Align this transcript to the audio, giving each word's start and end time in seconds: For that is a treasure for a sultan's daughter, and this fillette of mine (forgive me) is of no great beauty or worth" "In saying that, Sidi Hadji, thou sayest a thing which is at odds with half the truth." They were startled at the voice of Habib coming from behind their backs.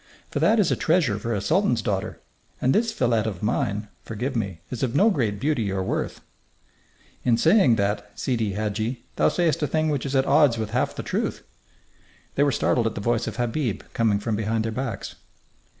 For 0.31 0.39
that 0.39 0.59
is 0.59 0.71
a 0.71 0.75
treasure 0.75 1.19
for 1.19 1.31
a 1.31 1.39
sultan's 1.41 1.83
daughter, 1.83 2.19
and 2.59 2.73
this 2.73 2.91
fillette 2.91 3.27
of 3.27 3.43
mine 3.43 3.87
(forgive 4.01 4.35
me) 4.35 4.61
is 4.71 4.81
of 4.81 4.95
no 4.95 5.11
great 5.11 5.39
beauty 5.39 5.71
or 5.71 5.83
worth" 5.83 6.21
"In 7.23 7.37
saying 7.37 7.75
that, 7.75 8.11
Sidi 8.15 8.53
Hadji, 8.53 9.05
thou 9.17 9.29
sayest 9.29 9.61
a 9.61 9.67
thing 9.67 9.89
which 9.89 10.07
is 10.07 10.15
at 10.15 10.25
odds 10.25 10.57
with 10.57 10.71
half 10.71 10.95
the 10.95 11.03
truth." 11.03 11.43
They 12.33 12.41
were 12.41 12.51
startled 12.51 12.87
at 12.87 12.95
the 12.95 12.99
voice 12.99 13.27
of 13.27 13.35
Habib 13.35 13.83
coming 13.93 14.17
from 14.17 14.35
behind 14.35 14.65
their 14.65 14.71
backs. 14.71 15.13